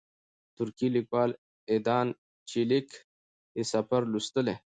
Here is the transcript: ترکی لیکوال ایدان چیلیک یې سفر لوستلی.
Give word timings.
ترکی 0.57 0.87
لیکوال 0.95 1.31
ایدان 1.71 2.07
چیلیک 2.49 2.89
یې 3.57 3.63
سفر 3.73 4.01
لوستلی. 4.11 4.55